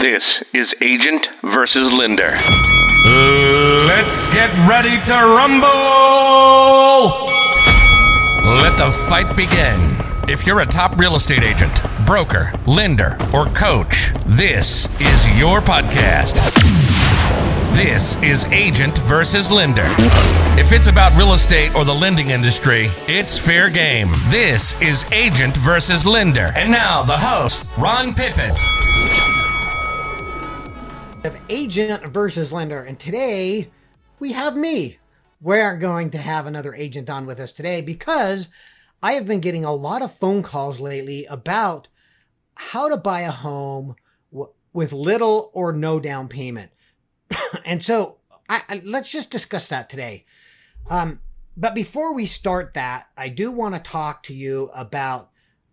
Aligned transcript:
This 0.00 0.22
is 0.54 0.68
Agent 0.80 1.26
versus 1.42 1.92
Lender. 1.92 2.30
Let's 3.84 4.28
get 4.28 4.48
ready 4.68 4.96
to 5.02 5.12
rumble! 5.12 5.66
Let 8.62 8.78
the 8.78 8.92
fight 9.08 9.36
begin. 9.36 9.96
If 10.32 10.46
you're 10.46 10.60
a 10.60 10.66
top 10.66 11.00
real 11.00 11.16
estate 11.16 11.42
agent, 11.42 11.82
broker, 12.06 12.52
lender, 12.64 13.18
or 13.34 13.46
coach, 13.46 14.12
this 14.24 14.86
is 15.00 15.36
your 15.36 15.60
podcast. 15.60 16.36
This 17.74 18.14
is 18.22 18.46
Agent 18.52 18.98
versus 18.98 19.50
Lender. 19.50 19.86
If 20.56 20.70
it's 20.70 20.86
about 20.86 21.18
real 21.18 21.32
estate 21.32 21.74
or 21.74 21.84
the 21.84 21.94
lending 21.94 22.30
industry, 22.30 22.86
it's 23.08 23.36
fair 23.36 23.68
game. 23.68 24.10
This 24.28 24.80
is 24.80 25.04
Agent 25.10 25.56
versus 25.56 26.06
Lender. 26.06 26.52
And 26.54 26.70
now, 26.70 27.02
the 27.02 27.18
host, 27.18 27.66
Ron 27.76 28.14
Pippin 28.14 28.54
of 31.24 31.36
agent 31.48 32.06
versus 32.06 32.52
lender. 32.52 32.82
And 32.82 32.98
today 32.98 33.70
we 34.20 34.32
have 34.32 34.56
me. 34.56 34.98
We 35.40 35.58
aren't 35.60 35.80
going 35.80 36.10
to 36.10 36.18
have 36.18 36.46
another 36.46 36.74
agent 36.74 37.10
on 37.10 37.26
with 37.26 37.40
us 37.40 37.52
today 37.52 37.80
because 37.80 38.50
I 39.02 39.12
have 39.12 39.26
been 39.26 39.40
getting 39.40 39.64
a 39.64 39.74
lot 39.74 40.02
of 40.02 40.16
phone 40.16 40.42
calls 40.42 40.80
lately 40.80 41.26
about 41.26 41.88
how 42.54 42.88
to 42.88 42.96
buy 42.96 43.22
a 43.22 43.32
home 43.32 43.96
w- 44.30 44.52
with 44.72 44.92
little 44.92 45.50
or 45.54 45.72
no 45.72 45.98
down 45.98 46.28
payment. 46.28 46.70
and 47.64 47.82
so 47.82 48.18
I, 48.48 48.62
I, 48.68 48.82
let's 48.84 49.10
just 49.10 49.30
discuss 49.30 49.68
that 49.68 49.88
today. 49.88 50.24
Um, 50.88 51.20
but 51.56 51.74
before 51.74 52.14
we 52.14 52.26
start 52.26 52.74
that, 52.74 53.08
I 53.16 53.28
do 53.28 53.50
want 53.50 53.74
to 53.74 53.80
talk 53.80 54.22
to 54.24 54.34
you 54.34 54.70
about 54.72 55.30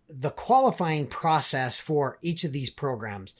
the 0.08 0.30
qualifying 0.30 1.06
process 1.06 1.78
for 1.78 2.18
each 2.20 2.42
of 2.42 2.52
these 2.52 2.70
programs 2.70 3.34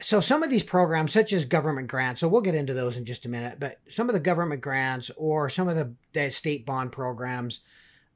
so 0.00 0.20
some 0.20 0.42
of 0.42 0.50
these 0.50 0.62
programs 0.62 1.12
such 1.12 1.32
as 1.32 1.44
government 1.44 1.88
grants 1.88 2.20
so 2.20 2.28
we'll 2.28 2.40
get 2.40 2.54
into 2.54 2.74
those 2.74 2.96
in 2.96 3.04
just 3.04 3.26
a 3.26 3.28
minute 3.28 3.58
but 3.58 3.78
some 3.88 4.08
of 4.08 4.12
the 4.12 4.20
government 4.20 4.60
grants 4.60 5.10
or 5.16 5.48
some 5.48 5.68
of 5.68 5.76
the, 5.76 5.94
the 6.12 6.30
state 6.30 6.66
bond 6.66 6.92
programs 6.92 7.60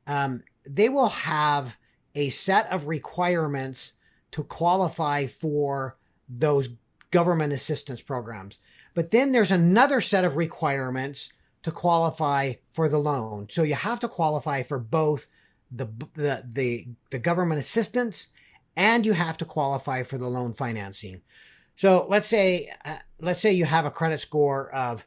um, 0.06 0.42
they 0.66 0.88
will 0.88 1.08
have 1.08 1.76
a 2.14 2.30
set 2.30 2.70
of 2.70 2.86
requirements 2.86 3.94
to 4.32 4.44
qualify 4.44 5.26
for 5.26 5.96
those 6.28 6.70
government 7.10 7.52
assistance 7.52 8.02
programs. 8.02 8.58
But 8.94 9.10
then 9.10 9.32
there's 9.32 9.50
another 9.50 10.00
set 10.00 10.24
of 10.24 10.36
requirements 10.36 11.30
to 11.62 11.70
qualify 11.70 12.54
for 12.72 12.88
the 12.88 12.98
loan. 12.98 13.48
So 13.50 13.62
you 13.62 13.74
have 13.74 14.00
to 14.00 14.08
qualify 14.08 14.62
for 14.62 14.78
both 14.78 15.26
the 15.70 15.86
the 16.14 16.44
the, 16.48 16.88
the 17.10 17.18
government 17.18 17.60
assistance 17.60 18.28
and 18.76 19.04
you 19.04 19.12
have 19.12 19.36
to 19.38 19.44
qualify 19.44 20.02
for 20.02 20.18
the 20.18 20.28
loan 20.28 20.54
financing 20.54 21.22
so 21.76 22.06
let's 22.08 22.28
say 22.28 22.72
uh, 22.84 22.96
let's 23.20 23.40
say 23.40 23.52
you 23.52 23.64
have 23.64 23.86
a 23.86 23.90
credit 23.90 24.20
score 24.20 24.70
of 24.74 25.06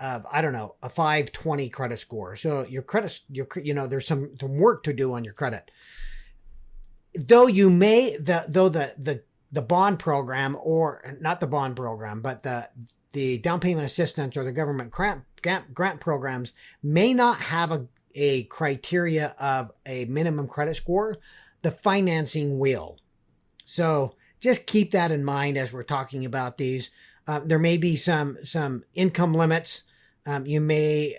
of 0.00 0.26
I 0.30 0.42
don't 0.42 0.52
know 0.52 0.76
a 0.82 0.88
520 0.88 1.68
credit 1.70 1.98
score. 1.98 2.36
So 2.36 2.64
your 2.64 2.82
credit 2.82 3.20
your 3.28 3.46
you 3.62 3.74
know 3.74 3.86
there's 3.86 4.06
some 4.06 4.30
some 4.38 4.56
work 4.56 4.82
to 4.84 4.92
do 4.92 5.12
on 5.14 5.24
your 5.24 5.34
credit. 5.34 5.70
Though 7.14 7.46
you 7.46 7.70
may 7.70 8.16
the 8.16 8.44
though 8.48 8.68
the 8.68 8.94
the 8.98 9.22
the 9.50 9.62
bond 9.62 9.98
program 9.98 10.56
or 10.60 11.16
not 11.20 11.40
the 11.40 11.46
bond 11.46 11.74
program 11.74 12.20
but 12.20 12.42
the 12.42 12.68
the 13.12 13.38
down 13.38 13.60
payment 13.60 13.86
assistance 13.86 14.36
or 14.36 14.44
the 14.44 14.52
government 14.52 14.90
grant 14.90 15.22
grant, 15.42 15.72
grant 15.74 16.00
programs 16.00 16.52
may 16.82 17.14
not 17.14 17.40
have 17.40 17.72
a 17.72 17.86
a 18.14 18.44
criteria 18.44 19.34
of 19.38 19.70
a 19.86 20.04
minimum 20.06 20.48
credit 20.48 20.76
score, 20.76 21.18
the 21.62 21.70
financing 21.70 22.58
will. 22.58 22.98
So 23.64 24.14
just 24.40 24.66
keep 24.66 24.90
that 24.92 25.10
in 25.10 25.24
mind 25.24 25.56
as 25.56 25.72
we're 25.72 25.82
talking 25.82 26.24
about 26.24 26.58
these. 26.58 26.90
Uh, 27.26 27.40
there 27.44 27.58
may 27.58 27.76
be 27.76 27.96
some 27.96 28.38
some 28.44 28.84
income 28.94 29.34
limits. 29.34 29.82
Um, 30.26 30.46
you 30.46 30.60
may 30.60 31.16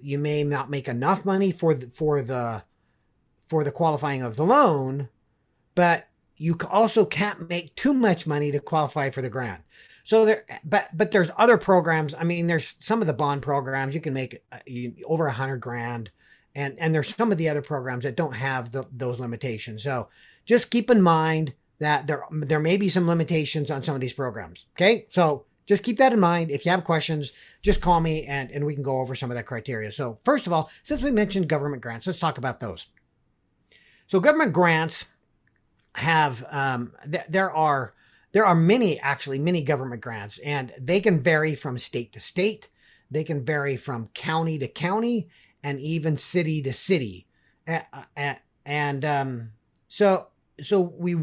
you 0.00 0.18
may 0.18 0.44
not 0.44 0.70
make 0.70 0.88
enough 0.88 1.24
money 1.24 1.52
for 1.52 1.74
the, 1.74 1.88
for 1.88 2.22
the 2.22 2.64
for 3.46 3.64
the 3.64 3.72
qualifying 3.72 4.22
of 4.22 4.36
the 4.36 4.44
loan, 4.44 5.08
but 5.74 6.08
you 6.36 6.56
also 6.70 7.04
can't 7.04 7.48
make 7.48 7.74
too 7.74 7.92
much 7.92 8.26
money 8.26 8.52
to 8.52 8.60
qualify 8.60 9.10
for 9.10 9.22
the 9.22 9.30
grant. 9.30 9.62
So 10.04 10.24
there, 10.24 10.44
but 10.64 10.88
but 10.94 11.10
there's 11.10 11.30
other 11.36 11.58
programs. 11.58 12.14
I 12.14 12.24
mean, 12.24 12.46
there's 12.46 12.76
some 12.78 13.00
of 13.00 13.06
the 13.06 13.12
bond 13.12 13.42
programs 13.42 13.94
you 13.94 14.00
can 14.00 14.14
make 14.14 14.42
uh, 14.50 14.58
you, 14.66 14.94
over 15.04 15.26
a 15.26 15.32
hundred 15.32 15.58
grand, 15.58 16.10
and 16.54 16.78
and 16.78 16.94
there's 16.94 17.14
some 17.14 17.30
of 17.32 17.38
the 17.38 17.48
other 17.48 17.62
programs 17.62 18.04
that 18.04 18.16
don't 18.16 18.32
have 18.34 18.72
the, 18.72 18.84
those 18.90 19.18
limitations. 19.18 19.82
So 19.82 20.08
just 20.46 20.70
keep 20.70 20.90
in 20.90 21.02
mind 21.02 21.52
that 21.80 22.06
there 22.06 22.24
there 22.30 22.60
may 22.60 22.76
be 22.76 22.88
some 22.88 23.06
limitations 23.06 23.70
on 23.70 23.82
some 23.82 23.94
of 23.94 24.00
these 24.00 24.12
programs. 24.12 24.64
Okay, 24.76 25.06
so 25.10 25.44
just 25.66 25.82
keep 25.82 25.98
that 25.98 26.12
in 26.12 26.20
mind. 26.20 26.50
If 26.50 26.64
you 26.64 26.70
have 26.70 26.84
questions, 26.84 27.32
just 27.62 27.80
call 27.80 28.00
me 28.00 28.24
and 28.24 28.50
and 28.50 28.64
we 28.64 28.74
can 28.74 28.82
go 28.82 29.00
over 29.00 29.14
some 29.14 29.30
of 29.30 29.36
that 29.36 29.46
criteria. 29.46 29.92
So 29.92 30.18
first 30.24 30.46
of 30.46 30.52
all, 30.52 30.70
since 30.82 31.02
we 31.02 31.12
mentioned 31.12 31.48
government 31.48 31.82
grants, 31.82 32.06
let's 32.06 32.18
talk 32.18 32.38
about 32.38 32.60
those. 32.60 32.86
So 34.06 34.20
government 34.20 34.52
grants 34.52 35.04
have 35.94 36.46
um, 36.50 36.92
th- 37.10 37.26
there 37.28 37.52
are 37.52 37.94
there 38.32 38.46
are 38.46 38.54
many 38.54 38.98
actually 39.00 39.38
many 39.38 39.62
government 39.62 40.00
grants 40.00 40.38
and 40.38 40.72
they 40.78 41.00
can 41.00 41.20
vary 41.20 41.54
from 41.54 41.78
state 41.78 42.12
to 42.12 42.20
state 42.20 42.68
they 43.10 43.24
can 43.24 43.44
vary 43.44 43.76
from 43.76 44.08
county 44.08 44.58
to 44.58 44.68
county 44.68 45.28
and 45.62 45.80
even 45.80 46.16
city 46.16 46.62
to 46.62 46.72
city 46.72 47.26
and 48.64 49.04
um, 49.04 49.50
so 49.88 50.28
so 50.60 50.80
we 50.80 51.14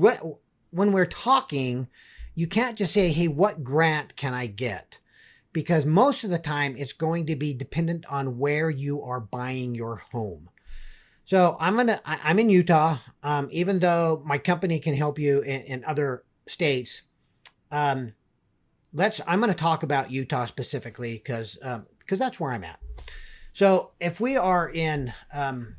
when 0.75 0.91
we're 0.91 1.05
talking, 1.05 1.87
you 2.35 2.47
can't 2.47 2.77
just 2.77 2.93
say, 2.93 3.09
hey, 3.11 3.29
what 3.29 3.63
grant 3.63 4.17
can 4.17 4.33
I 4.33 4.47
get? 4.47 4.99
Because 5.53 5.85
most 5.85 6.25
of 6.25 6.29
the 6.29 6.37
time 6.37 6.75
it's 6.77 6.91
going 6.91 7.27
to 7.27 7.35
be 7.37 7.53
dependent 7.53 8.05
on 8.09 8.37
where 8.37 8.69
you 8.69 9.01
are 9.01 9.21
buying 9.21 9.73
your 9.73 9.95
home. 10.11 10.49
So 11.23 11.57
I'm 11.59 11.75
gonna 11.75 12.01
I'm 12.05 12.37
in 12.37 12.49
Utah. 12.49 12.97
Um, 13.23 13.47
even 13.51 13.79
though 13.79 14.21
my 14.25 14.37
company 14.37 14.79
can 14.79 14.93
help 14.93 15.17
you 15.17 15.41
in, 15.41 15.61
in 15.61 15.85
other 15.85 16.23
states, 16.47 17.01
um, 17.71 18.13
let's 18.93 19.21
I'm 19.25 19.39
gonna 19.39 19.55
talk 19.55 19.81
about 19.81 20.11
Utah 20.11 20.45
specifically 20.45 21.13
because 21.13 21.55
because 21.55 22.21
um, 22.21 22.25
that's 22.25 22.39
where 22.39 22.51
I'm 22.51 22.63
at. 22.63 22.79
So 23.53 23.91
if 23.99 24.19
we 24.19 24.37
are 24.37 24.69
in 24.69 25.13
um, 25.33 25.77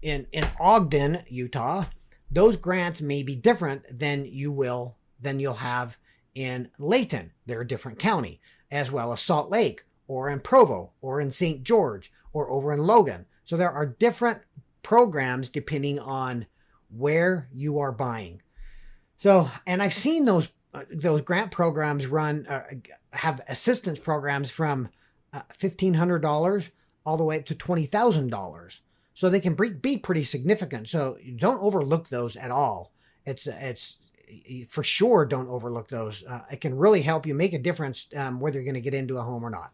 in 0.00 0.26
in 0.32 0.44
Ogden, 0.58 1.22
Utah, 1.28 1.84
those 2.32 2.56
grants 2.56 3.02
may 3.02 3.22
be 3.22 3.36
different 3.36 3.98
than 3.98 4.24
you 4.24 4.50
will 4.50 4.96
than 5.20 5.38
you'll 5.38 5.54
have 5.54 5.98
in 6.34 6.70
Layton. 6.78 7.32
They're 7.46 7.60
a 7.60 7.66
different 7.66 7.98
county, 7.98 8.40
as 8.70 8.90
well 8.90 9.12
as 9.12 9.20
Salt 9.20 9.50
Lake, 9.50 9.84
or 10.08 10.28
in 10.28 10.40
Provo, 10.40 10.92
or 11.00 11.20
in 11.20 11.30
St. 11.30 11.62
George, 11.62 12.10
or 12.32 12.50
over 12.50 12.72
in 12.72 12.80
Logan. 12.80 13.26
So 13.44 13.56
there 13.56 13.70
are 13.70 13.86
different 13.86 14.40
programs 14.82 15.48
depending 15.48 15.98
on 15.98 16.46
where 16.90 17.48
you 17.52 17.78
are 17.78 17.92
buying. 17.92 18.42
So, 19.18 19.50
and 19.66 19.82
I've 19.82 19.94
seen 19.94 20.24
those 20.24 20.50
uh, 20.74 20.84
those 20.90 21.20
grant 21.20 21.50
programs 21.50 22.06
run 22.06 22.46
uh, 22.46 22.62
have 23.10 23.42
assistance 23.46 23.98
programs 23.98 24.50
from 24.50 24.88
uh, 25.32 25.42
fifteen 25.52 25.94
hundred 25.94 26.20
dollars 26.20 26.70
all 27.04 27.16
the 27.16 27.24
way 27.24 27.38
up 27.38 27.44
to 27.46 27.54
twenty 27.54 27.86
thousand 27.86 28.30
dollars 28.30 28.80
so 29.14 29.28
they 29.28 29.40
can 29.40 29.54
be 29.54 29.98
pretty 29.98 30.24
significant. 30.24 30.88
So 30.88 31.18
don't 31.36 31.60
overlook 31.60 32.08
those 32.08 32.36
at 32.36 32.50
all. 32.50 32.92
It's 33.24 33.46
it's 33.46 33.98
for 34.68 34.82
sure 34.82 35.26
don't 35.26 35.48
overlook 35.48 35.88
those. 35.88 36.24
Uh, 36.24 36.40
it 36.50 36.60
can 36.60 36.76
really 36.76 37.02
help 37.02 37.26
you 37.26 37.34
make 37.34 37.52
a 37.52 37.58
difference 37.58 38.06
um, 38.16 38.40
whether 38.40 38.56
you're 38.56 38.64
going 38.64 38.74
to 38.74 38.80
get 38.80 38.94
into 38.94 39.18
a 39.18 39.22
home 39.22 39.44
or 39.44 39.50
not. 39.50 39.72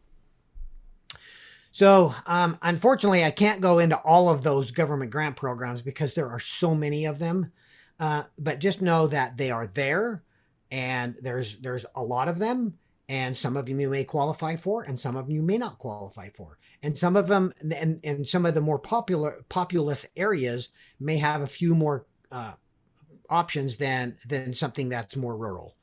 So, 1.71 2.15
um, 2.27 2.59
unfortunately, 2.63 3.25
I 3.25 3.31
can't 3.31 3.61
go 3.61 3.79
into 3.79 3.97
all 3.99 4.31
of 4.31 4.43
those 4.43 4.73
government 4.73 5.13
grant 5.13 5.37
programs 5.37 5.83
because 5.83 6.15
there 6.15 6.29
are 6.29 6.41
so 6.41 6.75
many 6.75 7.05
of 7.05 7.19
them. 7.19 7.53
Uh, 8.01 8.25
but 8.39 8.59
just 8.59 8.83
know 8.83 9.07
that 9.09 9.37
they 9.37 9.51
are 9.51 9.67
there, 9.67 10.23
and 10.71 11.17
there's 11.21 11.57
there's 11.57 11.85
a 11.95 12.03
lot 12.03 12.29
of 12.29 12.39
them, 12.39 12.79
and 13.09 13.37
some 13.37 13.57
of 13.57 13.67
them 13.67 13.81
you 13.81 13.89
may 13.89 14.05
qualify 14.05 14.57
for 14.57 14.83
and 14.83 14.99
some 14.99 15.17
of 15.17 15.27
them 15.27 15.35
you 15.35 15.43
may 15.43 15.59
not 15.59 15.79
qualify 15.79 16.29
for 16.31 16.58
and 16.83 16.97
some 16.97 17.17
of 17.17 17.29
them 17.29 17.53
and, 17.61 18.01
and 18.05 18.29
some 18.29 18.47
of 18.47 18.55
the 18.55 18.61
more 18.61 18.79
popular 18.79 19.45
populous 19.49 20.07
areas 20.17 20.69
may 21.01 21.17
have 21.17 21.43
a 21.43 21.47
few 21.47 21.75
more 21.75 22.07
uh, 22.31 22.53
options 23.29 23.77
than 23.77 24.17
than 24.27 24.55
something 24.55 24.89
that's 24.89 25.17
more 25.17 25.37
rural 25.37 25.77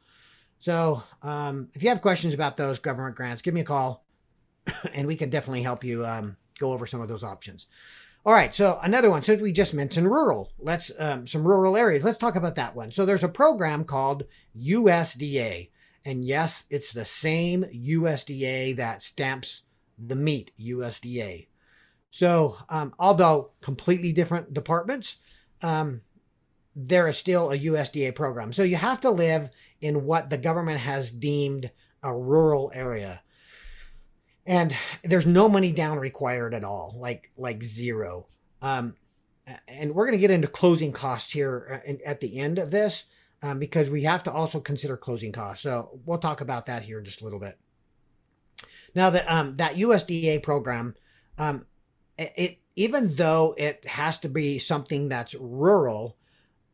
so 0.59 1.03
um, 1.21 1.69
if 1.74 1.83
you 1.83 1.89
have 1.89 2.01
questions 2.01 2.33
about 2.33 2.57
those 2.57 2.80
government 2.80 3.15
grants 3.15 3.42
give 3.42 3.53
me 3.53 3.62
a 3.62 3.65
call 3.65 4.06
and 4.94 5.07
we 5.07 5.15
can 5.15 5.30
definitely 5.30 5.63
help 5.63 5.83
you 5.83 6.06
um, 6.06 6.38
go 6.59 6.71
over 6.71 6.88
some 6.88 7.01
of 7.01 7.07
those 7.07 7.24
options 7.24 7.68
all 8.25 8.33
right, 8.33 8.56
so 8.56 8.80
another 8.81 9.12
one. 9.12 9.21
So 9.21 9.36
we 9.36 9.51
just 9.51 9.75
mentioned 9.75 10.09
rural. 10.09 10.51
Let's 10.57 10.89
um, 10.98 11.27
some 11.27 11.45
rural 11.45 11.77
areas. 11.77 12.03
Let's 12.03 12.18
talk 12.18 12.36
about 12.36 12.56
that 12.56 12.75
one. 12.75 12.91
So 12.91 13.06
there's 13.06 13.24
a 13.24 13.30
program 13.30 13.83
called 13.83 14.24
USDA, 14.59 15.69
and 16.03 16.25
yes, 16.25 16.63
it's 16.71 16.91
the 16.91 17.06
same 17.06 17.65
USDA 17.65 18.77
that 18.77 19.03
stamps 19.03 19.62
the 19.97 20.15
meat, 20.15 20.51
USDA. 20.59 21.47
So, 22.12 22.57
um, 22.69 22.94
although 22.97 23.51
completely 23.62 24.12
different 24.12 24.53
departments, 24.53 25.18
um, 25.62 26.01
there 26.75 27.07
is 27.07 27.18
still 27.18 27.51
a 27.51 27.57
USDA 27.57 28.15
program. 28.15 28.51
So 28.51 28.63
you 28.63 28.75
have 28.75 29.00
to 29.01 29.09
live 29.09 29.50
in 29.81 30.06
what 30.06 30.30
the 30.30 30.38
government 30.38 30.80
has 30.80 31.12
deemed 31.12 31.71
a 32.03 32.15
rural 32.15 32.71
area. 32.74 33.21
And 34.45 34.75
there's 35.03 35.25
no 35.25 35.50
money 35.50 35.71
down 35.71 35.98
required 35.98 36.53
at 36.53 36.63
all, 36.63 36.95
like 37.00 37.31
like 37.36 37.63
zero. 37.63 38.27
Um, 38.62 38.95
and 39.68 39.94
we're 39.94 40.06
going 40.06 40.18
to 40.18 40.21
get 40.21 40.31
into 40.31 40.48
closing 40.48 40.91
costs 40.91 41.31
here 41.31 41.81
uh, 41.88 41.94
at 42.06 42.19
the 42.19 42.38
end 42.38 42.59
of 42.59 42.71
this 42.71 43.06
um, 43.41 43.59
because 43.59 43.89
we 43.89 44.03
have 44.03 44.24
to 44.24 44.31
also 44.31 44.59
consider 44.59 44.98
closing 44.98 45.31
costs. 45.31 45.63
So 45.63 46.00
we'll 46.06 46.18
talk 46.18 46.41
about 46.41 46.65
that 46.65 46.83
here 46.83 47.00
in 47.00 47.06
just 47.06 47.21
a 47.21 47.24
little 47.24 47.39
bit. 47.39 47.57
Now 48.95 49.09
that 49.09 49.30
um, 49.30 49.57
that 49.57 49.75
USDA 49.75 50.42
program, 50.42 50.95
um, 51.38 51.65
it, 52.18 52.59
even 52.75 53.15
though 53.15 53.53
it 53.57 53.86
has 53.86 54.18
to 54.19 54.30
be 54.30 54.57
something 54.57 55.09
that's 55.09 55.36
rural, 55.36 56.18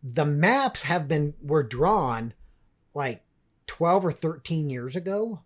the 0.03 0.25
maps 0.25 0.83
have 0.83 1.07
been 1.07 1.33
were 1.41 1.63
drawn 1.63 2.33
like 2.93 3.23
12 3.67 4.05
or 4.05 4.11
13 4.11 4.69
years 4.69 4.95
ago. 4.95 5.41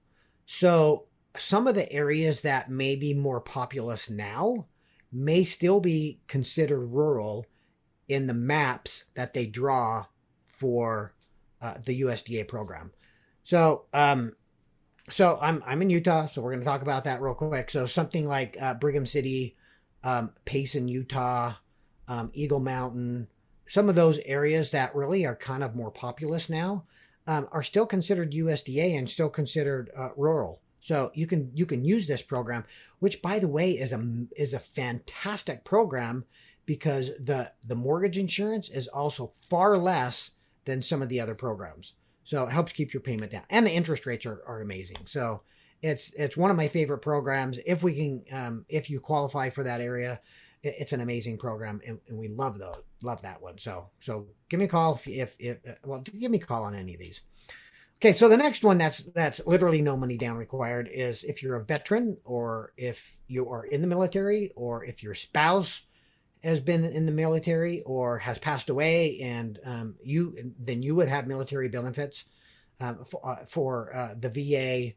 So 0.45 1.05
some 1.37 1.67
of 1.67 1.75
the 1.75 1.91
areas 1.91 2.41
that 2.41 2.69
may 2.69 2.95
be 2.95 3.13
more 3.13 3.41
populous 3.41 4.09
now 4.09 4.67
may 5.11 5.43
still 5.43 5.79
be 5.79 6.19
considered 6.27 6.85
rural 6.85 7.45
in 8.07 8.27
the 8.27 8.33
maps 8.33 9.05
that 9.15 9.33
they 9.33 9.45
draw 9.45 10.05
for 10.45 11.13
uh, 11.61 11.75
the 11.85 12.01
USDA 12.01 12.47
program. 12.47 12.91
So, 13.43 13.85
um, 13.93 14.33
so 15.09 15.37
I'm 15.41 15.63
I'm 15.65 15.81
in 15.81 15.89
Utah, 15.89 16.27
so 16.27 16.41
we're 16.41 16.51
going 16.51 16.61
to 16.61 16.65
talk 16.65 16.81
about 16.81 17.03
that 17.03 17.21
real 17.21 17.35
quick. 17.35 17.69
So 17.69 17.85
something 17.85 18.27
like 18.27 18.57
uh, 18.59 18.73
Brigham 18.73 19.05
City, 19.05 19.55
um, 20.03 20.31
Payson, 20.45 20.87
Utah, 20.87 21.53
um, 22.07 22.31
Eagle 22.33 22.59
Mountain, 22.59 23.27
some 23.67 23.89
of 23.89 23.95
those 23.95 24.19
areas 24.25 24.71
that 24.71 24.95
really 24.95 25.25
are 25.25 25.35
kind 25.35 25.63
of 25.63 25.75
more 25.75 25.91
populous 25.91 26.49
now 26.49 26.85
um, 27.27 27.47
are 27.51 27.63
still 27.63 27.85
considered 27.85 28.33
USDA 28.33 28.97
and 28.97 29.09
still 29.09 29.29
considered 29.29 29.89
uh, 29.97 30.09
rural. 30.15 30.61
So 30.81 31.11
you 31.15 31.25
can 31.25 31.51
you 31.55 31.65
can 31.65 31.83
use 31.83 32.05
this 32.05 32.21
program, 32.21 32.63
which 32.99 33.21
by 33.21 33.39
the 33.39 33.47
way 33.47 33.71
is 33.71 33.91
a 33.91 34.25
is 34.35 34.53
a 34.53 34.59
fantastic 34.59 35.63
program 35.63 36.25
because 36.65 37.11
the 37.19 37.51
the 37.65 37.75
mortgage 37.75 38.17
insurance 38.17 38.69
is 38.69 38.87
also 38.87 39.33
far 39.49 39.77
less 39.77 40.31
than 40.65 40.81
some 40.81 41.01
of 41.01 41.09
the 41.09 41.19
other 41.19 41.35
programs. 41.35 41.93
So 42.25 42.43
it 42.43 42.51
helps 42.51 42.73
keep 42.73 42.93
your 42.93 43.01
payment 43.01 43.31
down, 43.31 43.43
and 43.49 43.65
the 43.65 43.71
interest 43.71 44.05
rates 44.05 44.25
are, 44.25 44.41
are 44.45 44.61
amazing. 44.61 44.97
So 45.05 45.41
it's 45.81 46.11
it's 46.13 46.35
one 46.35 46.51
of 46.51 46.57
my 46.57 46.67
favorite 46.67 46.99
programs. 46.99 47.59
If 47.65 47.83
we 47.83 47.95
can, 47.95 48.23
um, 48.31 48.65
if 48.67 48.89
you 48.89 48.99
qualify 48.99 49.49
for 49.49 49.63
that 49.63 49.79
area, 49.79 50.19
it, 50.63 50.75
it's 50.79 50.93
an 50.93 51.01
amazing 51.01 51.37
program, 51.37 51.81
and, 51.85 51.99
and 52.09 52.17
we 52.17 52.27
love 52.27 52.59
those 52.59 52.81
love 53.01 53.21
that 53.21 53.41
one. 53.41 53.57
So 53.57 53.89
so 54.01 54.27
give 54.49 54.59
me 54.59 54.65
a 54.65 54.69
call 54.69 54.95
if 54.95 55.07
if, 55.07 55.35
if 55.39 55.57
well 55.83 56.01
give 56.01 56.31
me 56.31 56.39
a 56.39 56.45
call 56.45 56.63
on 56.63 56.75
any 56.75 56.93
of 56.93 56.99
these. 56.99 57.21
Okay, 57.97 58.11
so 58.11 58.27
the 58.27 58.37
next 58.37 58.63
one 58.63 58.77
that's 58.77 59.03
that's 59.13 59.39
literally 59.45 59.81
no 59.81 59.95
money 59.95 60.17
down 60.17 60.35
required 60.35 60.89
is 60.91 61.23
if 61.23 61.41
you're 61.41 61.55
a 61.55 61.63
veteran 61.63 62.17
or 62.25 62.73
if 62.75 63.17
you 63.27 63.49
are 63.49 63.65
in 63.65 63.81
the 63.81 63.87
military 63.87 64.51
or 64.55 64.83
if 64.83 65.01
your 65.01 65.13
spouse 65.13 65.81
has 66.45 66.59
been 66.59 66.85
in 66.85 67.05
the 67.05 67.11
military 67.11 67.81
or 67.81 68.19
has 68.19 68.39
passed 68.39 68.69
away 68.69 69.19
and 69.21 69.59
um, 69.65 69.95
you 70.03 70.53
then 70.59 70.81
you 70.83 70.95
would 70.95 71.09
have 71.09 71.27
military 71.27 71.69
benefits 71.69 72.25
um, 72.79 73.05
for, 73.05 73.27
uh, 73.27 73.45
for 73.45 73.95
uh, 73.95 74.15
the 74.19 74.29
VA 74.29 74.93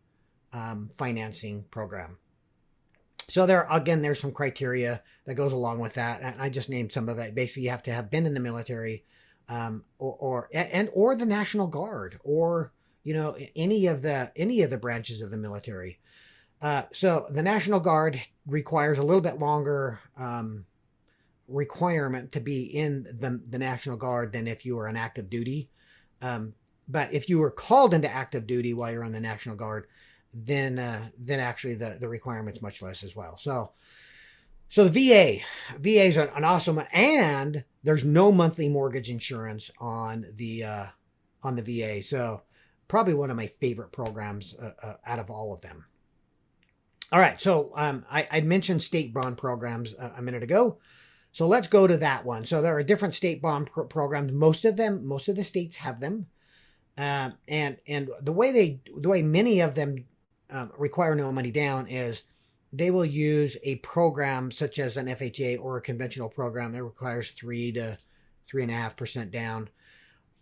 um, 0.53 0.91
financing 0.97 1.65
program. 1.71 2.19
So 3.29 3.47
there 3.47 3.67
again, 3.71 4.03
there's 4.03 4.21
some 4.21 4.33
criteria 4.33 5.03
that 5.27 5.35
goes 5.35 5.53
along 5.53 5.81
with 5.81 5.95
that, 5.95 6.23
and 6.23 6.41
I 6.41 6.49
just 6.49 6.71
named 6.71 6.93
some 6.93 7.09
of 7.09 7.19
it. 7.19 7.35
Basically, 7.35 7.65
you 7.65 7.71
have 7.71 7.83
to 7.85 7.93
have 7.93 8.11
been 8.11 8.25
in 8.25 8.33
the 8.33 8.41
military, 8.41 9.05
um, 9.51 9.85
or, 9.99 10.17
or 10.19 10.51
and 10.53 10.89
or 10.95 11.15
the 11.15 11.27
National 11.27 11.67
Guard, 11.67 12.19
or 12.25 12.73
you 13.05 13.13
know 13.13 13.37
any 13.55 13.87
of 13.87 14.01
the 14.01 14.33
any 14.35 14.63
of 14.63 14.71
the 14.71 14.79
branches 14.79 15.21
of 15.21 15.31
the 15.31 15.37
military. 15.37 15.99
Uh, 16.63 16.85
so 16.93 17.27
the 17.31 17.43
National 17.43 17.81
Guard 17.81 18.21
requires 18.47 18.99
a 18.99 19.03
little 19.03 19.21
bit 19.21 19.39
longer 19.39 20.01
um, 20.17 20.65
requirement 21.49 22.33
to 22.33 22.41
be 22.41 22.65
in 22.65 23.05
the, 23.05 23.41
the 23.49 23.59
National 23.59 23.97
Guard 23.97 24.33
than 24.33 24.47
if 24.47 24.65
you 24.65 24.77
were 24.77 24.87
an 24.87 24.97
active 24.97 25.31
duty. 25.31 25.71
Um, 26.21 26.55
but 26.87 27.13
if 27.13 27.29
you 27.29 27.39
were 27.39 27.51
called 27.51 27.95
into 27.95 28.11
active 28.11 28.47
duty 28.47 28.75
while 28.75 28.93
you're 28.93 29.05
on 29.05 29.13
the 29.13 29.21
National 29.21 29.57
Guard, 29.57 29.87
then 30.33 30.79
uh, 30.79 31.09
then 31.19 31.41
actually 31.41 31.75
the 31.75 31.97
the 32.01 32.09
requirement's 32.09 32.63
much 32.63 32.83
less 32.83 33.03
as 33.03 33.17
well. 33.17 33.39
So 33.39 33.73
so 34.69 34.87
the 34.87 34.91
VA 34.91 35.41
VA 35.79 36.05
is 36.05 36.17
an, 36.17 36.29
an 36.35 36.45
awesome 36.45 36.83
and 36.93 37.65
there's 37.83 38.05
no 38.05 38.31
monthly 38.31 38.69
mortgage 38.69 39.11
insurance 39.11 39.71
on 39.79 40.27
the 40.35 40.65
uh, 40.65 40.87
on 41.43 41.57
the 41.57 41.63
VA. 41.63 42.03
So 42.03 42.43
probably 42.89 43.15
one 43.15 43.31
of 43.31 43.37
my 43.37 43.47
favorite 43.47 43.93
programs 43.93 44.55
uh, 44.61 44.73
uh, 44.83 44.95
out 45.07 45.19
of 45.19 45.31
all 45.31 45.53
of 45.53 45.61
them. 45.61 45.85
All 47.11 47.19
right, 47.19 47.41
so 47.41 47.73
um, 47.75 48.05
I, 48.11 48.27
I, 48.31 48.41
mentioned 48.43 48.83
state 48.83 49.15
bond 49.15 49.39
programs 49.39 49.95
a, 49.95 50.13
a, 50.19 50.23
minute 50.23 50.43
ago. 50.43 50.79
So 51.33 51.47
let's 51.47 51.69
go 51.69 51.87
to 51.87 51.97
that 51.99 52.25
one. 52.25 52.47
So 52.47 52.61
there 52.61 52.77
are 52.77 52.83
different 52.83 53.15
state 53.15 53.41
bond 53.41 53.71
programs. 53.73 54.33
Most 54.33 54.65
of 54.65 54.77
them, 54.77 55.07
most 55.07 55.29
of 55.29 55.37
the 55.37 55.45
states 55.45 55.77
have 55.77 56.01
them, 56.01 56.27
um, 56.97 57.35
and 57.47 57.77
and 57.87 58.11
the 58.23 58.33
way 58.33 58.53
they, 58.53 58.81
the 58.97 59.09
way 59.09 59.23
many 59.23 59.61
of 59.61 59.75
them 59.75 60.05
um, 60.51 60.73
require 60.77 61.15
no 61.15 61.31
money 61.31 61.51
down 61.51 61.87
is 61.87 62.23
they 62.73 62.91
will 62.91 63.05
use 63.05 63.57
a 63.63 63.77
program 63.77 64.51
such 64.51 64.79
as 64.79 64.97
an 64.97 65.07
FHA 65.07 65.61
or 65.61 65.77
a 65.77 65.83
conventional 65.83 66.29
program 66.29 66.73
that 66.73 66.83
requires 66.83 67.31
three 67.31 67.73
to 67.73 67.99
three 68.47 68.63
and 68.63 68.73
a 68.73 68.75
half 68.75 68.97
percent 68.97 69.31
down 69.31 69.69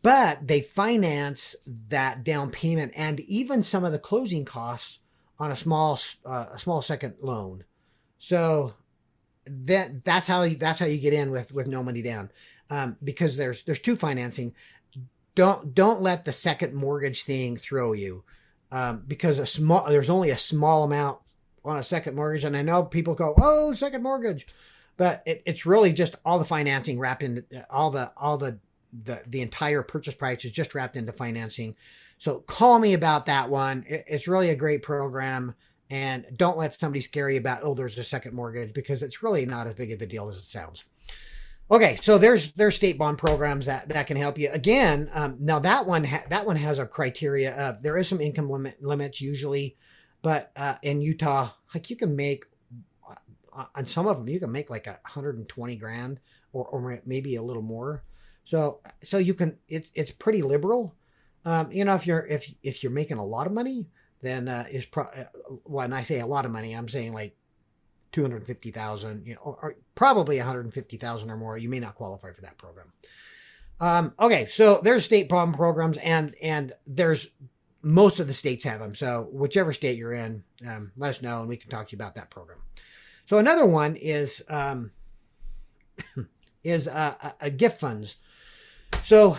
but 0.06 0.46
they 0.46 0.60
finance 0.60 1.56
that 1.66 2.22
down 2.22 2.48
payment 2.50 2.92
and 2.94 3.18
even 3.20 3.60
some 3.60 3.84
of 3.84 3.90
the 3.90 3.98
closing 3.98 4.44
costs 4.44 5.00
on 5.36 5.50
a 5.50 5.56
small 5.56 5.98
uh, 6.24 6.46
a 6.52 6.58
small 6.60 6.80
second 6.80 7.14
loan. 7.20 7.64
So 8.20 8.74
that 9.46 10.04
that's 10.04 10.26
how 10.26 10.42
you, 10.42 10.56
that's 10.56 10.80
how 10.80 10.86
you 10.86 10.98
get 10.98 11.12
in 11.12 11.30
with 11.30 11.52
with 11.52 11.66
no 11.66 11.82
money 11.82 12.02
down 12.02 12.30
um, 12.70 12.96
because 13.02 13.36
there's 13.36 13.62
there's 13.62 13.78
two 13.78 13.96
financing. 13.96 14.54
Don't 15.34 15.74
don't 15.74 16.00
let 16.00 16.24
the 16.24 16.32
second 16.32 16.74
mortgage 16.74 17.22
thing 17.22 17.56
throw 17.56 17.92
you 17.92 18.24
um, 18.72 19.04
because 19.06 19.38
a 19.38 19.46
small 19.46 19.86
there's 19.88 20.10
only 20.10 20.30
a 20.30 20.38
small 20.38 20.84
amount 20.84 21.18
on 21.64 21.78
a 21.78 21.82
second 21.82 22.14
mortgage, 22.14 22.44
and 22.44 22.56
I 22.56 22.62
know 22.62 22.84
people 22.84 23.14
go 23.14 23.34
oh 23.36 23.72
second 23.72 24.02
mortgage, 24.02 24.46
but 24.96 25.22
it, 25.26 25.42
it's 25.46 25.66
really 25.66 25.92
just 25.92 26.16
all 26.24 26.38
the 26.38 26.44
financing 26.44 26.98
wrapped 26.98 27.22
in 27.22 27.44
all 27.70 27.90
the 27.90 28.10
all 28.16 28.38
the 28.38 28.58
the 29.04 29.22
the 29.26 29.42
entire 29.42 29.82
purchase 29.82 30.14
price 30.14 30.44
is 30.44 30.50
just 30.50 30.74
wrapped 30.74 30.96
into 30.96 31.12
financing. 31.12 31.76
So 32.18 32.40
call 32.40 32.78
me 32.78 32.94
about 32.94 33.26
that 33.26 33.50
one. 33.50 33.84
It, 33.88 34.04
it's 34.08 34.28
really 34.28 34.50
a 34.50 34.56
great 34.56 34.82
program. 34.82 35.54
And 35.88 36.26
don't 36.36 36.58
let 36.58 36.74
somebody 36.74 37.00
scare 37.00 37.30
you 37.30 37.38
about, 37.38 37.60
oh, 37.62 37.74
there's 37.74 37.96
a 37.98 38.04
second 38.04 38.34
mortgage 38.34 38.72
because 38.72 39.02
it's 39.02 39.22
really 39.22 39.46
not 39.46 39.66
as 39.66 39.74
big 39.74 39.92
of 39.92 40.02
a 40.02 40.06
deal 40.06 40.28
as 40.28 40.36
it 40.36 40.44
sounds. 40.44 40.84
Okay, 41.68 41.98
so 42.00 42.16
there's 42.16 42.52
there's 42.52 42.76
state 42.76 42.96
bond 42.96 43.18
programs 43.18 43.66
that 43.66 43.88
that 43.88 44.06
can 44.06 44.16
help 44.16 44.38
you. 44.38 44.50
Again, 44.52 45.10
um, 45.12 45.36
now 45.40 45.58
that 45.58 45.84
one 45.84 46.04
ha- 46.04 46.22
that 46.28 46.46
one 46.46 46.54
has 46.54 46.78
a 46.78 46.86
criteria 46.86 47.56
of 47.56 47.82
there 47.82 47.96
is 47.96 48.08
some 48.08 48.20
income 48.20 48.48
limit 48.48 48.80
limits 48.80 49.20
usually, 49.20 49.76
but 50.22 50.52
uh, 50.54 50.76
in 50.82 51.00
Utah, 51.00 51.50
like 51.74 51.90
you 51.90 51.96
can 51.96 52.14
make 52.14 52.44
uh, 53.52 53.64
on 53.74 53.84
some 53.84 54.06
of 54.06 54.16
them 54.16 54.28
you 54.28 54.38
can 54.38 54.52
make 54.52 54.70
like 54.70 54.86
a 54.86 54.98
120 55.02 55.76
grand 55.76 56.20
or 56.52 56.66
or 56.66 57.02
maybe 57.04 57.34
a 57.34 57.42
little 57.42 57.62
more. 57.62 58.04
So 58.44 58.80
so 59.02 59.18
you 59.18 59.34
can 59.34 59.56
it's 59.68 59.90
it's 59.94 60.12
pretty 60.12 60.42
liberal. 60.42 60.94
Um, 61.44 61.72
you 61.72 61.84
know, 61.84 61.96
if 61.96 62.06
you're 62.06 62.26
if 62.26 62.48
if 62.62 62.84
you're 62.84 62.92
making 62.92 63.18
a 63.18 63.24
lot 63.24 63.48
of 63.48 63.52
money, 63.52 63.88
then 64.22 64.48
uh, 64.48 64.66
is 64.70 64.86
pro- 64.86 65.04
uh, 65.04 65.24
when 65.64 65.92
I 65.92 66.02
say 66.02 66.20
a 66.20 66.26
lot 66.26 66.44
of 66.44 66.50
money, 66.50 66.74
I'm 66.74 66.88
saying 66.88 67.12
like 67.12 67.36
two 68.12 68.22
hundred 68.22 68.46
fifty 68.46 68.70
thousand, 68.70 69.26
you 69.26 69.34
know, 69.34 69.40
or, 69.42 69.58
or 69.62 69.76
probably 69.94 70.38
one 70.38 70.46
hundred 70.46 70.72
fifty 70.72 70.96
thousand 70.96 71.30
or 71.30 71.36
more. 71.36 71.58
You 71.58 71.68
may 71.68 71.80
not 71.80 71.94
qualify 71.94 72.32
for 72.32 72.42
that 72.42 72.58
program. 72.58 72.92
Um, 73.78 74.14
okay, 74.18 74.46
so 74.46 74.80
there's 74.82 75.04
state 75.04 75.28
problem 75.28 75.54
programs, 75.54 75.98
and 75.98 76.34
and 76.40 76.72
there's 76.86 77.28
most 77.82 78.18
of 78.18 78.26
the 78.26 78.34
states 78.34 78.64
have 78.64 78.80
them. 78.80 78.94
So 78.94 79.28
whichever 79.30 79.72
state 79.72 79.98
you're 79.98 80.14
in, 80.14 80.42
um, 80.66 80.92
let 80.96 81.10
us 81.10 81.22
know, 81.22 81.40
and 81.40 81.48
we 81.48 81.56
can 81.56 81.70
talk 81.70 81.88
to 81.88 81.92
you 81.92 81.96
about 81.96 82.14
that 82.14 82.30
program. 82.30 82.58
So 83.26 83.38
another 83.38 83.66
one 83.66 83.96
is 83.96 84.42
um, 84.48 84.92
is 86.64 86.88
uh, 86.88 87.32
a 87.40 87.50
gift 87.50 87.78
funds. 87.78 88.16
So 89.04 89.36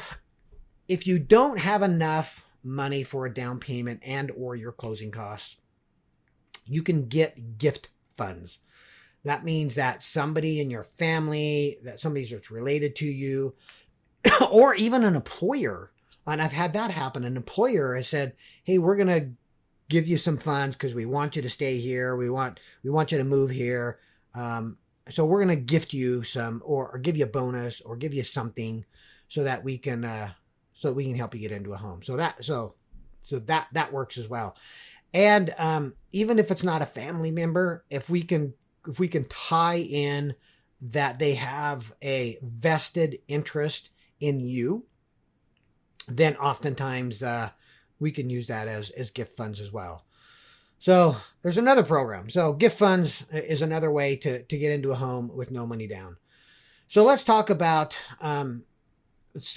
if 0.88 1.08
you 1.08 1.20
don't 1.20 1.60
have 1.60 1.82
enough 1.82 2.46
money 2.64 3.04
for 3.04 3.26
a 3.26 3.34
down 3.34 3.60
payment 3.60 4.02
and 4.04 4.32
or 4.32 4.56
your 4.56 4.72
closing 4.72 5.12
costs, 5.12 5.58
you 6.66 6.84
can 6.84 7.08
get 7.08 7.58
gift 7.58 7.90
funds. 8.18 8.60
That 9.24 9.44
means 9.44 9.76
that 9.76 10.04
somebody 10.04 10.60
in 10.60 10.70
your 10.70 10.84
family, 10.84 11.80
that 11.84 12.00
somebody 12.00 12.26
that's 12.26 12.52
related 12.52 12.96
to 12.98 13.06
you, 13.06 13.56
or 14.50 14.76
even 14.76 15.04
an 15.04 15.16
employer, 15.16 15.92
and 16.26 16.42
I've 16.42 16.52
had 16.52 16.74
that 16.74 16.92
happen. 16.92 17.24
An 17.24 17.38
employer 17.38 17.96
has 17.96 18.08
said, 18.08 18.34
"Hey, 18.64 18.78
we're 18.78 18.96
going 18.96 19.08
to 19.08 19.30
give 19.90 20.08
you 20.08 20.18
some 20.18 20.38
funds 20.38 20.76
because 20.76 20.94
we 20.94 21.06
want 21.06 21.36
you 21.36 21.42
to 21.42 21.50
stay 21.50 21.78
here. 21.78 22.16
We 22.16 22.30
want 22.30 22.60
we 22.84 22.90
want 22.90 23.12
you 23.12 23.18
to 23.18 23.24
move 23.24 23.50
here. 23.50 24.00
Um, 24.36 24.78
so 25.10 25.26
we're 25.26 25.44
going 25.44 25.58
to 25.58 25.64
gift 25.64 25.94
you 25.94 26.24
some, 26.24 26.62
or, 26.66 26.90
or 26.90 27.00
give 27.00 27.16
you 27.16 27.24
a 27.24 27.30
bonus, 27.30 27.82
or 27.82 27.96
give 27.96 28.14
you 28.14 28.24
something." 28.24 28.86
so 29.30 29.44
that 29.44 29.64
we 29.64 29.78
can 29.78 30.04
uh, 30.04 30.32
so 30.78 30.90
that 30.90 30.94
we 30.94 31.06
can 31.06 31.16
help 31.16 31.34
you 31.34 31.42
get 31.42 31.52
into 31.52 31.74
a 31.74 31.78
home. 31.78 32.04
So 32.04 32.16
that 32.18 32.46
so 32.46 32.76
so 33.24 33.40
that 33.40 33.68
that 33.74 33.92
works 33.92 34.18
as 34.18 34.30
well. 34.30 34.56
And 35.12 35.54
um, 35.58 35.96
even 36.12 36.38
if 36.38 36.52
it's 36.52 36.64
not 36.64 36.84
a 36.84 36.86
family 36.86 37.32
member, 37.32 37.84
if 37.90 38.10
we 38.10 38.22
can 38.22 38.54
if 38.88 39.00
we 39.00 39.08
can 39.08 39.26
tie 39.26 39.80
in 39.80 40.36
that 40.80 41.18
they 41.18 41.34
have 41.34 41.92
a 42.04 42.38
vested 42.44 43.20
interest 43.28 43.90
in 44.20 44.40
you, 44.40 44.86
then 46.08 46.38
oftentimes 46.38 47.24
uh, 47.24 47.50
we 48.00 48.12
can 48.12 48.30
use 48.30 48.46
that 48.46 48.68
as 48.68 48.92
as 48.92 49.10
gift 49.10 49.36
funds 49.36 49.60
as 49.60 49.72
well. 49.72 50.06
So 50.78 51.18
there's 51.42 51.58
another 51.58 51.82
program. 51.82 52.30
So 52.30 52.54
gift 52.54 52.78
funds 52.78 53.24
is 53.32 53.64
another 53.64 53.92
way 53.92 54.16
to 54.18 54.44
to 54.44 54.58
get 54.60 54.72
into 54.72 54.92
a 54.92 54.96
home 54.96 55.32
with 55.36 55.50
no 55.50 55.66
money 55.66 55.88
down. 55.88 56.18
So 56.88 57.04
let's 57.04 57.24
talk 57.24 57.50
about 57.50 57.98
um, 58.22 58.64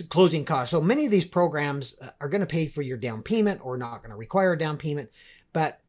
closing 0.09 0.45
costs. 0.45 0.71
So 0.71 0.81
many 0.81 1.05
of 1.05 1.11
these 1.11 1.27
programs 1.27 1.95
uh, 2.00 2.11
are 2.21 2.29
going 2.29 2.41
to 2.41 2.47
pay 2.47 2.67
for 2.67 2.83
your 2.83 2.97
down 2.97 3.23
payment 3.23 3.61
or 3.65 3.77
not 3.77 3.99
going 3.99 4.11
to 4.11 4.17
require 4.17 4.53
a 4.53 4.59
down 4.59 4.77
payment, 4.77 5.11
but 5.53 5.81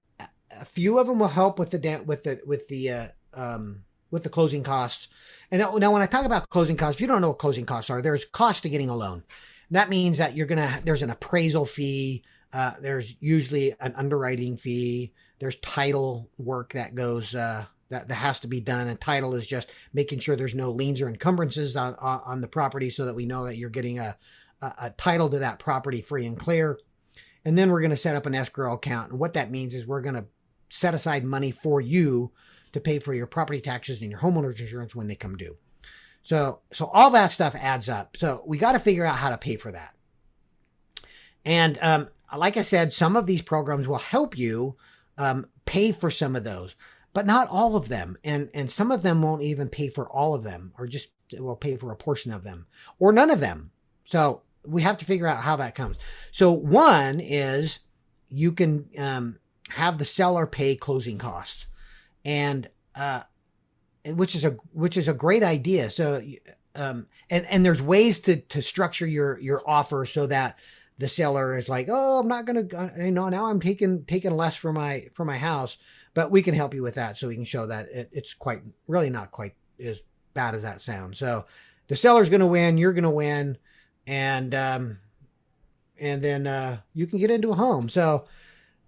a 0.52 0.66
few 0.66 1.00
of 1.00 1.08
them 1.08 1.20
will 1.20 1.28
help 1.28 1.60
with 1.60 1.72
the 1.72 1.80
down, 1.80 2.06
with 2.06 2.24
the 2.24 2.42
with 2.46 2.68
the 2.68 2.90
uh, 2.90 3.08
um, 3.34 3.84
with 4.10 4.24
the 4.24 4.30
closing 4.30 4.64
costs. 4.64 5.08
And 5.50 5.62
now, 5.62 5.76
now, 5.76 5.92
when 5.92 6.02
I 6.02 6.06
talk 6.06 6.26
about 6.26 6.50
closing 6.50 6.78
costs, 6.78 6.98
if 6.98 7.02
you 7.02 7.08
don't 7.08 7.22
know 7.22 7.30
what 7.30 7.40
closing 7.40 7.66
costs 7.66 7.90
are, 7.90 8.02
there's 8.02 8.26
cost 8.26 8.64
to 8.64 8.70
getting 8.70 8.90
a 8.90 8.96
loan. 8.96 9.24
That 9.72 9.90
means 9.90 10.18
that 10.18 10.36
you're 10.36 10.48
gonna 10.48 10.82
there's 10.84 11.04
an 11.04 11.10
appraisal 11.10 11.66
fee. 11.66 12.24
Uh, 12.54 12.74
there's 12.82 13.16
usually 13.22 13.74
an 13.80 13.94
underwriting 13.96 14.58
fee. 14.58 15.14
There's 15.40 15.56
title 15.58 16.30
work 16.38 16.74
that 16.74 16.94
goes 16.94 17.34
uh, 17.34 17.66
that, 17.92 18.08
that 18.08 18.16
has 18.16 18.40
to 18.40 18.48
be 18.48 18.60
done. 18.60 18.88
And 18.88 19.00
title 19.00 19.36
is 19.36 19.46
just 19.46 19.70
making 19.94 20.20
sure 20.20 20.36
there's 20.36 20.56
no 20.56 20.72
liens 20.72 21.02
or 21.02 21.08
encumbrances 21.08 21.76
on, 21.76 21.96
on, 21.96 22.22
on 22.26 22.42
the 22.42 22.48
property 22.48 22.90
so 22.90 23.06
that 23.06 23.16
we 23.16 23.26
know 23.26 23.46
that 23.46 23.58
you're 23.58 23.70
getting 23.70 24.00
a, 24.00 24.18
a, 24.62 24.74
a 24.82 24.90
title 24.92 25.30
to 25.30 25.40
that 25.40 25.60
property 25.60 26.02
free 26.02 26.26
and 26.26 26.40
clear. 26.40 26.80
And 27.46 27.58
then 27.58 27.70
we're 27.70 27.82
going 27.82 27.92
to 27.92 27.98
set 27.98 28.16
up 28.16 28.26
an 28.26 28.36
escrow 28.36 28.74
account. 28.74 29.12
And 29.12 29.20
what 29.20 29.34
that 29.34 29.52
means 29.52 29.74
is 29.76 29.86
we're 29.86 30.02
going 30.02 30.16
to 30.16 30.26
set 30.70 30.94
aside 30.94 31.24
money 31.24 31.52
for 31.52 31.82
you 31.82 32.32
to 32.74 32.80
pay 32.80 33.00
for 33.00 33.14
your 33.14 33.28
property 33.28 33.62
taxes 33.62 34.02
and 34.02 34.10
your 34.10 34.20
homeowner's 34.20 34.62
insurance 34.62 34.96
when 34.96 35.08
they 35.08 35.16
come 35.16 35.36
due. 35.36 35.58
So, 36.24 36.60
so 36.72 36.86
all 36.94 37.10
that 37.12 37.32
stuff 37.32 37.56
adds 37.56 37.90
up. 37.90 38.16
So 38.16 38.44
we 38.46 38.58
got 38.58 38.74
to 38.74 38.80
figure 38.80 39.06
out 39.06 39.18
how 39.18 39.30
to 39.30 39.38
pay 39.38 39.58
for 39.58 39.72
that. 39.72 39.96
And 41.44 41.80
um, 41.82 42.10
like 42.38 42.58
I 42.58 42.62
said, 42.62 42.94
some 42.94 43.16
of 43.16 43.26
these 43.26 43.42
programs 43.42 43.88
will 43.88 43.98
help 43.98 44.38
you 44.38 44.78
um, 45.18 45.48
pay 45.66 45.92
for 45.92 46.12
some 46.12 46.36
of 46.36 46.44
those 46.44 46.76
but 47.14 47.26
not 47.26 47.50
all 47.50 47.76
of 47.76 47.90
them. 47.90 48.18
And, 48.24 48.50
and 48.54 48.72
some 48.72 48.92
of 48.92 49.02
them 49.02 49.22
won't 49.22 49.44
even 49.44 49.70
pay 49.70 49.90
for 49.90 50.08
all 50.10 50.34
of 50.34 50.44
them 50.44 50.74
or 50.78 50.88
just 50.88 51.10
will 51.34 51.56
pay 51.56 51.78
for 51.78 51.92
a 51.92 51.96
portion 51.96 52.32
of 52.32 52.44
them 52.44 52.68
or 53.00 53.12
none 53.12 53.30
of 53.30 53.40
them. 53.40 53.72
So 54.06 54.42
we 54.66 54.82
have 54.82 54.98
to 54.98 55.06
figure 55.06 55.28
out 55.28 55.44
how 55.44 55.56
that 55.58 55.76
comes. 55.76 55.98
So 56.32 56.52
one 56.52 57.20
is 57.20 57.80
you 58.30 58.52
can, 58.52 58.90
um, 58.98 59.38
have 59.70 59.98
the 59.98 60.06
seller 60.06 60.46
pay 60.46 60.76
closing 60.76 61.18
costs 61.18 61.68
and, 62.26 62.70
uh, 62.96 63.24
which 64.06 64.36
is 64.36 64.44
a, 64.44 64.58
which 64.74 64.98
is 64.98 65.08
a 65.08 65.14
great 65.14 65.44
idea. 65.44 65.90
So, 65.90 66.22
um, 66.76 67.08
and, 67.30 67.46
and 67.46 67.66
there's 67.66 67.82
ways 67.82 68.20
to, 68.22 68.38
to 68.38 68.62
structure 68.62 69.06
your, 69.06 69.40
your 69.40 69.62
offer 69.68 70.06
so 70.06 70.28
that, 70.28 70.58
the 71.02 71.10
seller 71.10 71.58
is 71.58 71.68
like, 71.68 71.88
"Oh, 71.90 72.20
I'm 72.20 72.28
not 72.28 72.46
going 72.46 72.68
to 72.68 72.94
you 72.98 73.12
know, 73.12 73.28
now 73.28 73.48
I'm 73.48 73.60
taking 73.60 74.06
taking 74.06 74.38
less 74.38 74.56
for 74.56 74.72
my 74.72 75.08
for 75.14 75.26
my 75.26 75.38
house." 75.38 75.78
But 76.14 76.32
we 76.32 76.42
can 76.42 76.54
help 76.54 76.74
you 76.74 76.82
with 76.82 76.96
that 76.96 77.18
so 77.18 77.28
we 77.28 77.36
can 77.36 77.46
show 77.46 77.66
that 77.68 77.88
it, 77.90 78.10
it's 78.12 78.34
quite 78.34 78.62
really 78.88 79.10
not 79.10 79.32
quite 79.32 79.56
as 79.84 80.02
bad 80.34 80.56
as 80.56 80.62
that 80.64 80.82
sounds. 80.82 81.18
So 81.18 81.46
the 81.88 81.96
seller's 81.96 82.30
going 82.30 82.42
to 82.42 82.48
win, 82.48 82.78
you're 82.78 82.94
going 82.94 83.04
to 83.04 83.10
win 83.10 83.58
and 84.08 84.56
um 84.56 84.98
and 86.00 86.22
then 86.22 86.48
uh 86.48 86.78
you 86.94 87.06
can 87.06 87.20
get 87.20 87.32
into 87.32 87.52
a 87.52 87.56
home. 87.56 87.88
So 87.90 88.26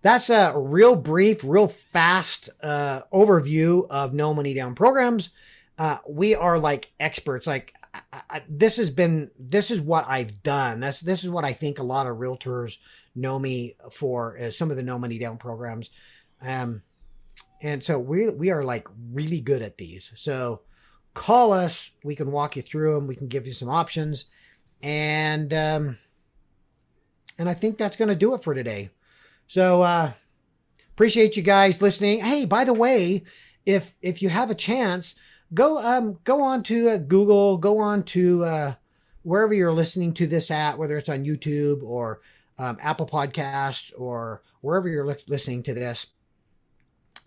that's 0.02 0.30
a 0.30 0.54
real 0.56 0.96
brief, 0.96 1.44
real 1.44 1.68
fast 1.68 2.50
uh 2.62 3.04
overview 3.14 3.88
of 3.90 4.14
no 4.14 4.34
money 4.34 4.54
down 4.54 4.76
programs. 4.76 5.30
Uh 5.78 6.00
we 6.08 6.36
are 6.36 6.60
like 6.60 6.92
experts 7.00 7.48
like 7.48 7.74
I, 8.12 8.42
this 8.50 8.78
has 8.78 8.90
been 8.90 9.30
this 9.38 9.70
is 9.70 9.80
what 9.80 10.06
I've 10.08 10.42
done. 10.42 10.80
That's 10.80 11.00
this 11.00 11.24
is 11.24 11.30
what 11.30 11.46
I 11.46 11.54
think 11.54 11.78
a 11.78 11.84
lot 11.84 12.08
of 12.08 12.18
realtors 12.18 12.78
know 13.16 13.38
me 13.38 13.76
for 13.92 14.50
some 14.52 14.72
of 14.72 14.78
the 14.78 14.84
no 14.84 14.98
money 14.98 15.20
down 15.20 15.38
programs. 15.38 15.90
Um, 16.42 16.82
and 17.64 17.84
so 17.84 17.98
we 17.98 18.30
we 18.30 18.52
are 18.52 18.64
like 18.64 18.88
really 19.12 19.42
good 19.42 19.64
at 19.64 19.78
these. 19.78 20.12
So 20.16 20.62
call 21.16 21.54
us. 21.54 21.90
We 22.04 22.16
can 22.16 22.32
walk 22.32 22.56
you 22.56 22.62
through 22.62 22.94
them. 22.94 23.08
We 23.08 23.16
can 23.16 23.28
give 23.28 23.48
you 23.48 23.54
some 23.54 23.70
options, 23.70 24.26
and 24.84 25.52
um, 25.54 25.98
and 27.40 27.50
I 27.50 27.56
think 27.56 27.78
that's 27.78 27.96
going 27.96 28.10
to 28.10 28.16
do 28.16 28.36
it 28.36 28.44
for 28.44 28.54
today. 28.54 28.92
So 29.48 29.82
uh, 29.82 30.12
appreciate 30.92 31.38
you 31.38 31.44
guys 31.44 31.82
listening. 31.82 32.20
Hey, 32.20 32.46
by 32.46 32.66
the 32.66 32.74
way, 32.74 33.24
if 33.66 33.96
if 34.02 34.22
you 34.22 34.30
have 34.30 34.52
a 34.52 34.56
chance 34.56 35.16
go 35.54 35.78
um 35.78 36.20
go 36.24 36.42
on 36.42 36.64
to 36.64 36.90
uh, 36.90 36.98
Google, 36.98 37.58
go 37.58 37.80
on 37.80 38.04
to 38.04 38.44
uh, 38.44 38.74
wherever 39.24 39.54
you're 39.54 39.74
listening 39.74 40.14
to 40.16 40.28
this 40.28 40.52
at, 40.52 40.78
whether 40.78 40.98
it's 40.98 41.10
on 41.10 41.24
YouTube 41.24 41.82
or 41.84 42.22
um, 42.58 42.78
Apple 42.82 43.08
Podcasts 43.08 43.92
or 43.98 44.42
wherever 44.62 44.88
you're 44.90 45.06
li- 45.06 45.24
listening 45.28 45.64
to 45.64 45.74
this. 45.74 46.08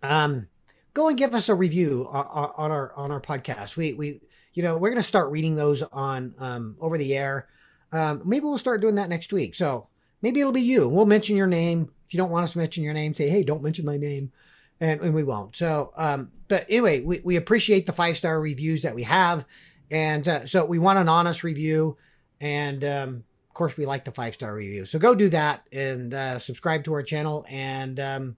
Um, 0.06 0.48
go 0.94 1.08
and 1.08 1.18
give 1.18 1.34
us 1.34 1.48
a 1.48 1.54
review 1.54 2.06
on, 2.10 2.52
on 2.56 2.70
our 2.70 2.92
on 2.94 3.10
our 3.10 3.20
podcast. 3.20 3.76
We 3.76 3.94
we 3.94 4.20
you 4.54 4.62
know 4.62 4.76
we're 4.76 4.90
gonna 4.90 5.02
start 5.02 5.30
reading 5.30 5.56
those 5.56 5.82
on 5.82 6.34
um, 6.38 6.76
over 6.80 6.98
the 6.98 7.16
air. 7.16 7.48
Um, 7.92 8.22
maybe 8.24 8.44
we'll 8.44 8.58
start 8.58 8.80
doing 8.80 8.96
that 8.96 9.08
next 9.08 9.32
week. 9.32 9.54
So 9.54 9.88
maybe 10.22 10.40
it'll 10.40 10.52
be 10.52 10.62
you. 10.62 10.88
We'll 10.88 11.06
mention 11.06 11.36
your 11.36 11.46
name. 11.46 11.90
If 12.06 12.14
you 12.14 12.18
don't 12.18 12.30
want 12.30 12.44
us 12.44 12.52
to 12.52 12.58
mention 12.58 12.84
your 12.84 12.94
name, 12.94 13.14
say 13.14 13.28
hey, 13.28 13.42
don't 13.42 13.62
mention 13.62 13.84
my 13.84 13.96
name 13.96 14.32
and, 14.80 15.00
and 15.00 15.14
we 15.14 15.24
won't. 15.24 15.56
So, 15.56 15.92
um, 15.96 16.30
but 16.48 16.66
anyway, 16.68 17.00
we, 17.00 17.20
we 17.24 17.36
appreciate 17.36 17.86
the 17.86 17.92
five 17.92 18.16
star 18.16 18.40
reviews 18.40 18.82
that 18.82 18.94
we 18.94 19.02
have. 19.04 19.44
And 19.90 20.26
uh, 20.26 20.46
so 20.46 20.64
we 20.64 20.78
want 20.78 20.98
an 20.98 21.08
honest 21.08 21.44
review. 21.44 21.96
And 22.40 22.84
um, 22.84 23.24
of 23.48 23.54
course, 23.54 23.76
we 23.76 23.86
like 23.86 24.04
the 24.04 24.12
five 24.12 24.34
star 24.34 24.54
review. 24.54 24.84
So 24.84 24.98
go 24.98 25.14
do 25.14 25.28
that 25.30 25.66
and 25.72 26.12
uh, 26.12 26.38
subscribe 26.38 26.84
to 26.84 26.92
our 26.94 27.02
channel. 27.02 27.46
And 27.48 27.98
um, 27.98 28.36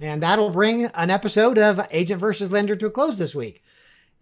and 0.00 0.22
that'll 0.22 0.50
bring 0.50 0.86
an 0.86 1.10
episode 1.10 1.58
of 1.58 1.86
Agent 1.90 2.20
versus 2.20 2.50
Lender 2.50 2.76
to 2.76 2.86
a 2.86 2.90
close 2.90 3.18
this 3.18 3.34
week. 3.34 3.62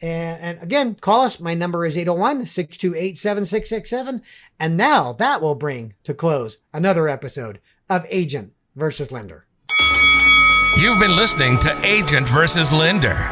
And, 0.00 0.40
and 0.40 0.62
again, 0.62 0.94
call 0.94 1.22
us. 1.22 1.40
My 1.40 1.54
number 1.54 1.84
is 1.84 1.96
801 1.96 2.46
628 2.46 3.16
7667. 3.16 4.22
And 4.60 4.76
now 4.76 5.12
that 5.14 5.40
will 5.40 5.54
bring 5.54 5.94
to 6.04 6.14
close 6.14 6.58
another 6.72 7.08
episode 7.08 7.60
of 7.88 8.06
Agent 8.08 8.52
versus 8.76 9.10
Lender. 9.10 9.46
You've 10.76 11.00
been 11.00 11.16
listening 11.16 11.58
to 11.60 11.76
Agent 11.84 12.28
versus 12.28 12.72
Lender. 12.72 13.28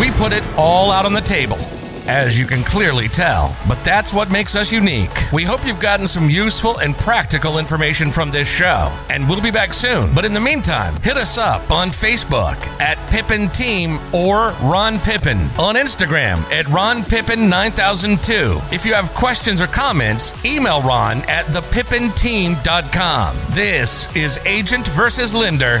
We 0.00 0.10
put 0.10 0.32
it 0.32 0.42
all 0.56 0.90
out 0.90 1.06
on 1.06 1.12
the 1.12 1.20
table, 1.20 1.58
as 2.06 2.38
you 2.38 2.46
can 2.46 2.62
clearly 2.64 3.08
tell, 3.08 3.56
but 3.68 3.82
that's 3.84 4.12
what 4.12 4.30
makes 4.30 4.54
us 4.56 4.72
unique. 4.72 5.10
We 5.32 5.44
hope 5.44 5.66
you've 5.66 5.80
gotten 5.80 6.06
some 6.06 6.28
useful 6.28 6.78
and 6.78 6.96
practical 6.96 7.58
information 7.58 8.10
from 8.10 8.30
this 8.30 8.48
show, 8.48 8.92
and 9.10 9.28
we'll 9.28 9.40
be 9.40 9.50
back 9.50 9.74
soon. 9.74 10.14
But 10.14 10.24
in 10.24 10.32
the 10.32 10.40
meantime, 10.40 10.96
hit 11.02 11.16
us 11.16 11.38
up 11.38 11.70
on 11.70 11.90
Facebook 11.90 12.56
at 12.80 12.98
Pippin 13.10 13.48
Team 13.50 13.98
or 14.12 14.50
Ron 14.62 14.98
Pippin, 14.98 15.38
on 15.58 15.76
Instagram 15.76 16.42
at 16.52 16.66
Ron 16.68 17.04
Pippin 17.04 17.48
9002. 17.48 18.60
If 18.74 18.84
you 18.84 18.94
have 18.94 19.12
questions 19.14 19.60
or 19.60 19.66
comments, 19.66 20.32
email 20.44 20.82
Ron 20.82 21.18
at 21.22 21.46
thepippinteam.com. 21.46 23.36
This 23.50 24.14
is 24.16 24.38
Agent 24.46 24.88
versus 24.88 25.34
Lender 25.34 25.80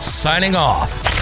signing 0.00 0.54
off. 0.54 1.15